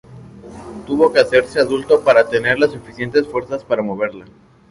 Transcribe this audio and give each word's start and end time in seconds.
Tuvo 0.87 1.13
que 1.13 1.19
hacerse 1.19 1.59
adulto 1.59 2.03
para 2.03 2.27
tener 2.27 2.57
las 2.57 2.71
suficientes 2.71 3.27
fuerzas 3.27 3.63
para 3.63 3.83
moverla. 3.83 4.25